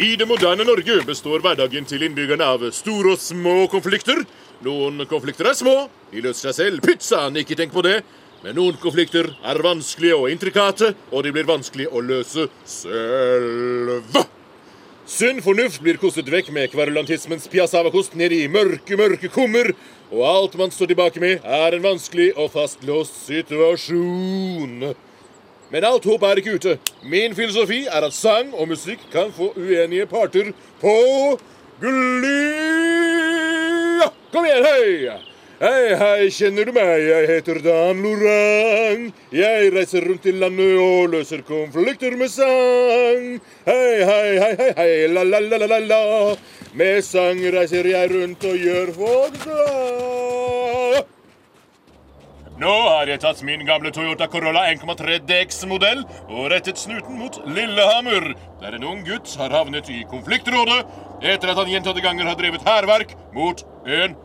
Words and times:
I 0.00 0.16
det 0.16 0.24
moderne 0.24 0.64
Norge 0.64 0.94
består 1.04 1.42
hverdagen 1.44 1.84
til 1.84 2.00
innbyggerne 2.06 2.46
av 2.48 2.62
store 2.72 3.10
og 3.12 3.20
små 3.20 3.66
konflikter. 3.68 4.22
Noen 4.64 5.04
konflikter 5.10 5.50
er 5.50 5.58
små, 5.58 5.74
de 6.08 6.22
løser 6.24 6.48
seg 6.48 6.56
selv. 6.56 6.86
Pizzaen, 6.86 7.36
ikke 7.36 7.58
tenk 7.58 7.74
på 7.74 7.82
det. 7.84 7.98
Men 8.40 8.56
noen 8.56 8.78
konflikter 8.80 9.28
er 9.44 9.60
vanskelige 9.60 10.16
og 10.16 10.32
intrikate, 10.32 10.94
og 11.12 11.26
de 11.26 11.34
blir 11.36 11.44
vanskelig 11.50 11.90
å 11.92 12.00
løse 12.00 12.46
selv. 12.64 14.22
Sunn 15.04 15.44
fornuft 15.44 15.84
blir 15.84 16.00
kostet 16.00 16.32
vekk 16.32 16.48
med 16.56 16.72
kverulantismens 16.72 17.44
piassavakost 17.52 18.16
ned 18.16 18.32
i 18.32 18.46
mørke, 18.48 18.96
mørke 18.96 19.28
kummer, 19.28 19.74
og 20.08 20.24
alt 20.32 20.56
man 20.56 20.72
står 20.72 20.94
tilbake 20.94 21.20
med, 21.20 21.44
er 21.44 21.76
en 21.76 21.84
vanskelig 21.90 22.32
og 22.40 22.54
fastlåst 22.56 23.20
situasjon. 23.28 24.94
Men 25.70 25.84
alt 25.86 26.04
håp 26.04 26.22
er 26.26 26.40
ikke 26.42 26.56
ute. 26.58 26.78
Min 27.06 27.34
filosofi 27.38 27.84
er 27.86 28.02
at 28.06 28.14
sang 28.14 28.54
og 28.54 28.68
musikk 28.72 28.98
kan 29.12 29.30
få 29.34 29.52
uenige 29.56 30.06
parter 30.10 30.52
på 30.82 30.94
glid. 31.80 32.50
Kom 34.32 34.44
igjen, 34.46 34.64
hei! 34.66 35.10
Hei, 35.60 35.92
hei, 36.00 36.30
kjenner 36.32 36.64
du 36.64 36.72
meg? 36.72 37.02
Jeg 37.04 37.26
heter 37.28 37.58
Dan 37.60 37.98
Lorang. 38.00 39.10
Jeg 39.28 39.72
reiser 39.74 40.06
rundt 40.08 40.24
i 40.24 40.32
landet 40.32 40.78
og 40.80 41.10
løser 41.12 41.42
konflikter 41.44 42.16
med 42.16 42.32
sang. 42.32 43.26
Hei, 43.68 43.98
hei, 44.08 44.30
hei, 44.40 44.54
hei, 44.56 44.70
hei, 44.78 44.94
la, 45.12 45.22
la, 45.28 45.42
la, 45.44 45.60
la, 45.66 45.82
la. 45.84 46.00
Med 46.72 47.04
sang 47.04 47.44
reiser 47.52 47.92
jeg 47.92 48.14
rundt 48.14 48.48
og 48.48 48.56
gjør 48.56 48.94
folk 48.96 49.36
glad. 49.44 50.09
Nå 52.60 52.68
har 52.68 53.08
jeg 53.08 53.22
tatt 53.22 53.38
min 53.46 53.62
gamle 53.64 53.88
Toyota 53.94 54.26
Corolla 54.28 54.66
1,3 54.68 55.22
DX-modell 55.24 56.02
og 56.26 56.50
rettet 56.52 56.76
snuten 56.76 57.16
mot 57.16 57.38
Lillehammer, 57.48 58.34
der 58.60 58.76
en 58.76 58.84
ung 58.84 59.00
gutt 59.06 59.32
har 59.40 59.54
havnet 59.54 59.88
i 59.88 60.02
konfliktrådet 60.10 60.82
etter 61.24 61.54
at 61.54 61.60
han 61.62 61.70
gjentatte 61.72 62.04
ganger 62.04 62.28
har 62.28 62.36
drevet 62.36 62.66
hærverk 62.68 63.14
mot 63.32 63.64
en 63.88 64.16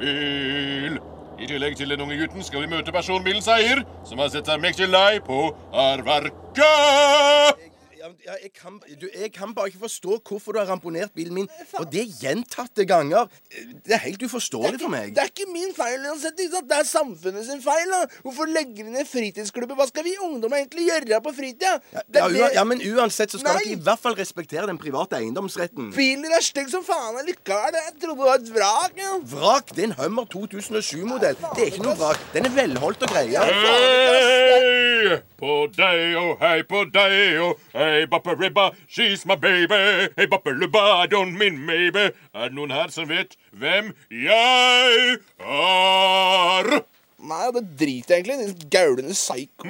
bil. 0.00 0.98
I 1.38 1.50
tillegg 1.50 1.78
til 1.78 1.94
den 1.94 2.02
unge 2.02 2.18
gutten 2.18 2.42
skal 2.46 2.64
vi 2.64 2.72
møte 2.74 2.94
personbilens 2.94 3.50
eier, 3.54 3.84
som 4.06 4.22
har 4.22 4.34
sett 4.34 4.50
seg 4.50 4.62
mektig 4.62 4.90
lei 4.90 5.22
på 5.22 5.46
hærverket. 5.74 7.70
Ja, 8.04 8.10
ja, 8.26 8.34
jeg, 8.42 8.50
kan, 8.52 8.74
du, 9.00 9.06
jeg 9.16 9.30
kan 9.32 9.54
bare 9.56 9.70
ikke 9.70 9.78
forstå 9.86 10.18
hvorfor 10.28 10.52
du 10.52 10.58
har 10.60 10.66
ramponert 10.68 11.14
bilen 11.16 11.32
min, 11.38 11.46
og 11.80 11.86
det 11.88 12.02
gjentatte 12.20 12.84
ganger. 12.84 13.30
Det 13.48 13.94
er 13.96 14.02
helt 14.02 14.20
uforståelig 14.26 14.76
for 14.82 14.92
meg. 14.92 15.14
Det 15.16 15.22
er 15.22 15.30
ikke 15.30 15.46
min 15.48 15.70
feil 15.72 16.04
uansett. 16.10 16.36
ikke 16.36 16.58
sant? 16.58 16.68
Det 16.68 16.76
er 16.82 16.88
samfunnet 16.90 17.46
sin 17.48 17.62
feil. 17.64 17.88
da. 17.94 18.02
Hvorfor 18.26 18.50
legger 18.52 18.84
de 18.84 18.92
ned 18.98 19.08
fritidsklubber? 19.08 19.78
Hva 19.78 19.86
skal 19.88 20.04
vi 20.04 20.12
ungdommer 20.20 20.60
egentlig 20.60 20.84
gjøre 20.90 21.22
på 21.24 21.32
fritida? 21.38 21.78
Ja, 21.94 22.28
Ja, 22.28 22.50
ja, 22.58 22.64
Men 22.68 22.82
uansett 22.92 23.32
så 23.32 23.40
skal 23.40 23.56
Nei. 23.56 23.62
dere 23.70 23.78
i 23.78 23.82
hvert 23.88 24.02
fall 24.04 24.18
respektere 24.20 24.66
den 24.68 24.76
private 24.84 25.16
eiendomsretten. 25.22 25.88
Bilen 25.96 26.26
din 26.28 26.36
er 26.36 26.44
stygg 26.44 26.68
som 26.74 26.84
faen 26.84 27.16
allikevel. 27.22 27.72
Jeg 27.80 27.96
trodde 28.04 28.18
det 28.20 28.28
var 28.28 28.34
et 28.42 28.52
vrak. 28.58 29.00
ja. 29.00 29.14
Vrak, 29.32 29.72
det 29.72 29.86
er 29.86 29.88
en 29.94 29.96
Hummer 30.02 30.28
2007-modell. 30.36 31.40
Det 31.56 31.62
er 31.64 31.72
ikke 31.72 31.86
noe 31.88 31.96
vrak. 31.96 32.20
Den 32.36 32.50
er 32.50 32.52
velholdt 32.60 33.08
og 33.08 33.16
greier. 33.16 34.92
Hei 34.94 35.16
på 35.40 35.54
deg 35.74 36.12
og 36.20 36.42
hei 36.42 36.60
på 36.68 36.84
deg 36.94 37.38
og 37.42 37.62
hei 37.74 38.04
bapperibba, 38.10 38.68
she's 38.86 39.24
my 39.26 39.34
baby. 39.34 40.06
Hei 40.14 40.26
bapperlubba, 40.30 41.02
I 41.02 41.08
don't 41.10 41.34
mean 41.34 41.58
maybe. 41.66 42.12
Er 42.30 42.52
det 42.52 42.54
noen 42.54 42.70
her 42.70 42.92
som 42.94 43.08
vet 43.10 43.34
hvem 43.50 43.90
jeg 44.14 45.18
er? 45.40 46.70
Nei, 47.24 47.42
det 47.56 47.64
driter 47.80 48.14
jeg 48.14 48.22
egentlig 48.22 48.38
i. 48.46 48.68
Gaulende 48.70 49.18
psyko. 49.18 49.66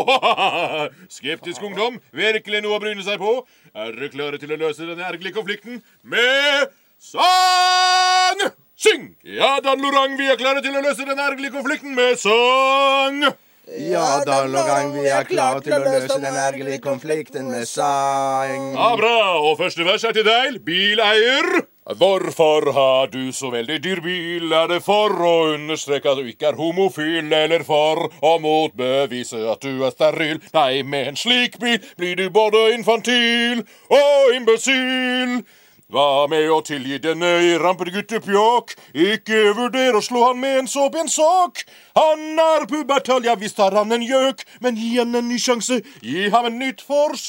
Skeptisk 1.18 1.68
ungdom, 1.68 2.00
virkelig 2.16 2.64
noe 2.64 2.78
å 2.78 2.82
bryne 2.86 3.04
seg 3.04 3.20
på. 3.20 3.36
Er 3.76 3.92
dere 3.92 4.12
klare 4.16 4.40
til 4.40 4.56
å 4.56 4.60
løse 4.64 4.88
denne 4.88 5.12
ergerlige 5.12 5.36
konflikten 5.42 5.82
med 6.08 6.72
sang? 7.02 8.46
Syng! 8.80 9.10
Ja, 9.28 9.58
Dan 9.60 9.84
Lorang, 9.84 10.16
vi 10.16 10.32
er 10.32 10.40
klare 10.40 10.64
til 10.64 10.72
å 10.72 10.86
løse 10.88 11.04
denne 11.04 11.28
ergerlige 11.28 11.58
konflikten 11.60 11.98
med 11.98 12.16
sang. 12.22 13.26
Ja, 13.70 14.24
da 14.26 14.42
gang 14.66 14.90
vi 14.90 15.04
er 15.06 15.22
klare 15.22 15.60
til 15.62 15.76
å 15.76 15.84
løse 15.84 16.16
den 16.18 16.34
ergerlige 16.34 16.80
konflikten 16.82 17.46
med 17.46 17.68
sang. 17.70 18.72
Ja, 18.74 18.88
bra. 18.98 19.18
Og 19.38 19.54
første 19.60 19.86
vers 19.86 20.02
er 20.02 20.16
til 20.16 20.26
deg, 20.26 20.58
bileier. 20.66 21.62
Hvorfor 21.98 22.72
har 22.74 23.06
du 23.14 23.30
så 23.34 23.52
veldig 23.54 23.78
dyr 23.82 24.02
bil? 24.02 24.50
Er 24.50 24.66
det 24.70 24.80
for 24.82 25.14
å 25.14 25.54
understreke 25.54 26.10
at 26.10 26.18
du 26.18 26.26
ikke 26.30 26.50
er 26.50 26.58
homofil, 26.58 27.30
eller 27.30 27.62
for 27.66 28.08
å 28.18 28.36
motbevise 28.42 29.46
at 29.54 29.62
du 29.62 29.86
er 29.86 29.94
steril? 29.94 30.42
Nei, 30.54 30.82
med 30.82 31.12
en 31.12 31.22
slik 31.22 31.58
bil 31.62 31.78
blir 31.98 32.18
du 32.18 32.28
både 32.34 32.68
infantil 32.74 33.62
og 33.94 34.34
imbesil. 34.34 35.42
Hva 35.92 36.24
med 36.24 36.46
å 36.48 36.62
tilgi 36.64 36.96
denne 37.04 37.58
rampete 37.60 37.92
guttepjåk? 37.92 38.70
Ikke 38.96 39.52
vurder 39.58 39.92
å 39.92 40.00
slå 40.00 40.22
han 40.30 40.38
med 40.40 40.62
en 40.62 40.68
så 40.70 40.86
pen 40.88 41.04
sak. 41.12 41.68
Han 41.98 42.38
er 42.40 42.64
pubertal, 42.70 43.20
ja 43.28 43.34
visst 43.36 43.60
har 43.60 43.76
han 43.76 43.92
en 43.92 44.00
gjøk, 44.00 44.40
men 44.64 44.72
gi 44.80 44.96
han 44.96 45.12
en 45.18 45.28
ny 45.28 45.36
sjanse. 45.36 45.82
Gi 46.00 46.32
ham 46.32 46.48
en 46.48 46.56
nytt 46.62 46.80
forsøk. 46.80 47.28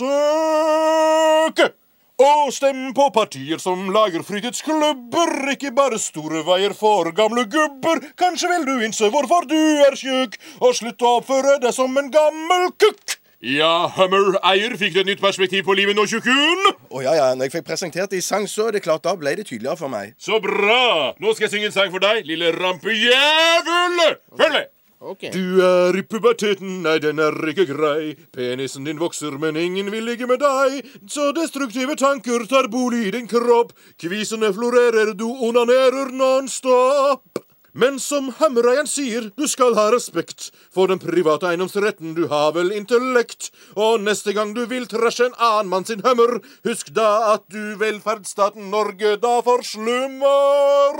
Og 2.24 2.54
stem 2.56 2.94
på 2.96 3.10
partier 3.12 3.60
som 3.60 3.92
lager 3.92 4.24
fritidsklubber, 4.24 5.52
ikke 5.58 5.76
bare 5.76 6.00
store 6.00 6.48
veier 6.48 6.72
for 6.78 7.12
gamle 7.18 7.44
gubber. 7.52 8.00
Kanskje 8.16 8.48
vil 8.54 8.64
du 8.70 8.80
innse 8.88 9.12
hvorfor 9.12 9.44
du 9.50 9.60
er 9.90 9.92
tjukk, 10.00 10.40
og 10.64 10.72
slutte 10.80 11.04
å 11.04 11.20
oppføre 11.20 11.60
deg 11.66 11.76
som 11.76 11.92
en 12.00 12.08
gammel 12.16 12.72
kukk. 12.80 13.13
Ja, 13.44 13.90
Hummer-eier, 13.92 14.72
fikk 14.80 14.94
du 14.96 15.02
et 15.02 15.08
nytt 15.10 15.20
perspektiv 15.20 15.66
på 15.68 15.74
livet 15.76 15.98
nå, 15.98 16.06
tjukkun? 16.08 16.62
Å 16.96 17.02
ja, 17.04 17.12
ja, 17.18 17.26
når 17.36 17.50
jeg 17.50 17.54
fikk 17.58 17.66
presentert 17.68 18.14
det 18.14 18.22
i 18.22 18.24
sang, 18.24 18.46
så 18.48 18.70
er 18.70 18.78
det 18.78 18.82
klart 18.86 19.04
da 19.04 19.18
ble 19.20 19.34
det 19.36 19.50
tydeligere 19.50 19.76
for 19.82 19.92
meg. 19.92 20.14
Så 20.16 20.40
bra! 20.40 21.12
Nå 21.20 21.34
skal 21.36 21.50
jeg 21.50 21.54
synge 21.58 21.68
en 21.68 21.76
sang 21.76 21.92
for 21.92 22.00
deg, 22.00 22.24
lille 22.30 22.54
rampejævel! 22.56 24.16
Følg 24.40 24.56
med! 24.56 24.72
Okay. 25.04 25.34
Du 25.36 25.60
er 25.60 26.00
i 26.00 26.06
puberteten, 26.08 26.78
nei, 26.86 26.96
den 27.04 27.20
er 27.20 27.36
ikke 27.52 27.68
grei. 27.68 28.14
Penisen 28.32 28.88
din 28.88 29.02
vokser, 29.04 29.36
men 29.36 29.60
ingen 29.60 29.92
vil 29.92 30.08
ligge 30.08 30.30
med 30.30 30.40
deg. 30.40 30.80
Så 31.12 31.34
destruktive 31.36 32.00
tanker 32.00 32.48
tar 32.48 32.72
bolig 32.72 33.10
i 33.10 33.16
din 33.18 33.28
kropp. 33.28 33.76
Kvisene 34.00 34.56
florerer, 34.56 35.12
du 35.20 35.28
onanerer 35.28 36.16
nonstop. 36.16 37.44
Men 37.74 37.96
som 38.00 38.28
hammereieren 38.38 38.86
sier, 38.86 39.32
du 39.34 39.48
skal 39.50 39.74
ha 39.74 39.88
respekt 39.90 40.52
for 40.74 40.92
den 40.92 41.00
private 41.02 41.48
eiendomsretten, 41.50 42.14
du 42.14 42.28
har 42.30 42.52
vel 42.54 42.70
intellekt. 42.76 43.50
Og 43.74 44.04
neste 44.06 44.36
gang 44.38 44.54
du 44.54 44.68
vil 44.70 44.86
trashe 44.90 45.26
en 45.26 45.40
annen 45.42 45.72
mann 45.72 45.88
sin 45.90 46.04
hummer, 46.06 46.38
husk 46.68 46.92
da 46.94 47.34
at 47.34 47.48
du 47.50 47.74
velferdsstaten 47.82 48.70
Norge 48.70 49.16
da 49.24 49.40
forslummer. 49.48 51.00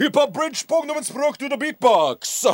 Hiphop-bridge 0.00 0.64
på 0.66 0.80
ungdommens 0.80 1.12
språk 1.12 1.36
to 1.38 1.52
the 1.52 1.60
beatbox. 1.60 2.46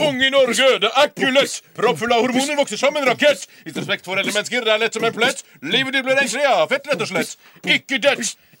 Unge 0.00 0.26
i 0.26 0.30
Norge, 0.32 0.70
det 0.80 0.90
er 0.90 1.12
ikke 1.12 1.28
lett. 1.36 1.60
Proppfull 1.76 2.16
av 2.16 2.24
hormoner 2.24 2.56
vokser 2.58 2.80
som 2.80 2.96
en 2.96 3.04
rakett. 3.06 3.44
I 3.68 3.76
respekt 3.76 4.08
for 4.08 4.16
eldre 4.16 4.32
mennesker, 4.32 4.64
det 4.64 4.72
er 4.72 4.80
lett 4.80 4.96
som 4.96 5.04
en 5.06 5.14
plett. 5.14 5.44
Livet 5.60 5.92
ditt 5.94 6.08
blir 6.08 6.18
enkelt, 6.18 6.40
ja. 6.42 6.56
Fett, 6.72 6.88
rett 6.88 7.04
og 7.04 7.12
slett. 7.12 7.36
Ikke 7.76 8.00
det. 8.02 8.16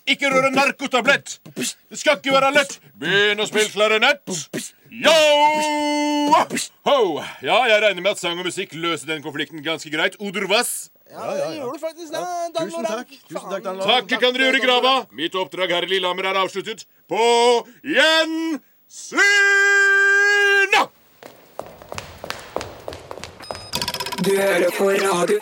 Ikke 0.06 0.28
røre 0.28 0.50
narkotablett. 0.52 1.38
Det 1.56 1.98
skal 1.98 2.18
ikke 2.20 2.32
være 2.34 2.50
lett. 2.52 2.78
Begynn 3.00 3.40
å 3.40 3.46
spille 3.48 3.70
klarinett. 3.72 4.20
Yo! 4.94 5.14
Ho! 6.86 6.98
Ja, 7.42 7.56
jeg 7.70 7.80
regner 7.82 8.02
med 8.04 8.10
at 8.12 8.20
sang 8.20 8.38
og 8.38 8.44
musikk 8.46 8.76
løser 8.76 9.08
den 9.14 9.24
konflikten 9.24 9.64
ganske 9.64 9.90
greit. 9.90 10.18
Oder 10.20 10.44
Ja, 10.44 10.56
Ja, 11.14 11.34
ja. 11.36 11.48
gjorde 11.62 11.80
faktisk 11.80 12.12
det. 12.12 12.20
Tusen 12.58 12.84
takk. 12.84 13.08
Tusen 13.28 13.50
takk, 13.50 13.62
Dan 13.64 13.76
Lorang. 13.78 14.08
Takk 14.08 14.20
kan 14.20 14.32
dere 14.34 14.44
gjøre 14.48 14.56
i 14.60 14.66
grava. 14.66 14.94
Mitt 15.12 15.34
oppdrag 15.34 15.70
her 15.70 15.82
i 15.82 15.86
Lillehammer 15.86 16.24
er 16.24 16.34
avsluttet. 16.42 16.86
På 17.08 17.64
gjensyn! 17.82 19.20
Du 24.24 24.30
hører 24.36 24.70
på 24.78 24.90
radio. 24.90 25.40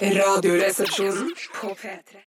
Radioresepsjonen 0.00 1.30
på 1.60 1.74
P3. 1.80 2.22